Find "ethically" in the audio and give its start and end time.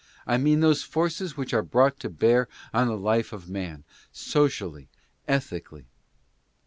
5.27-5.85